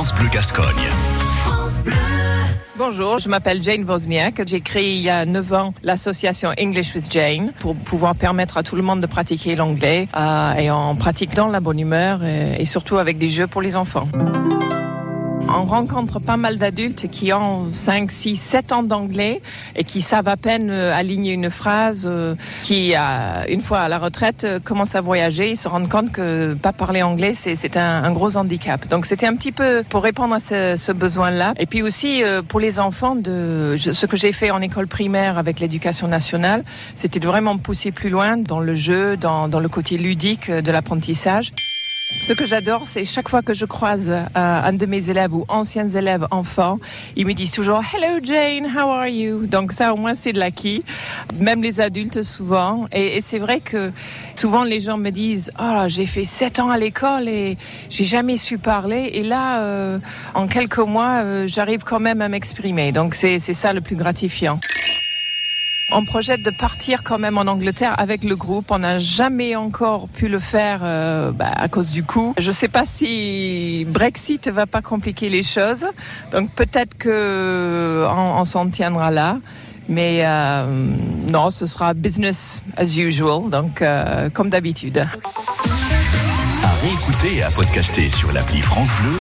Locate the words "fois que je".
43.28-43.64